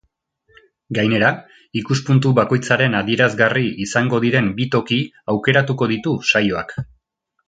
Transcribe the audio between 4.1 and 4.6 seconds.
diren